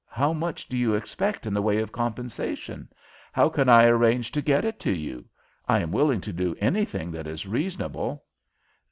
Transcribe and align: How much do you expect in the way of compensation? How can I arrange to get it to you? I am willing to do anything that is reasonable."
How 0.09 0.33
much 0.33 0.67
do 0.67 0.75
you 0.75 0.95
expect 0.95 1.45
in 1.45 1.53
the 1.53 1.61
way 1.61 1.77
of 1.77 1.91
compensation? 1.91 2.89
How 3.31 3.49
can 3.49 3.69
I 3.69 3.83
arrange 3.85 4.31
to 4.31 4.41
get 4.41 4.65
it 4.65 4.79
to 4.79 4.91
you? 4.91 5.25
I 5.67 5.77
am 5.79 5.91
willing 5.91 6.21
to 6.21 6.33
do 6.33 6.55
anything 6.59 7.11
that 7.11 7.27
is 7.27 7.45
reasonable." 7.45 8.23